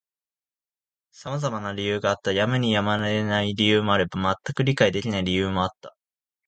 [1.11, 2.31] 様々な理由があった。
[2.33, 5.95] やむにやまれない理由もあれば、全く理解できない理由もあった。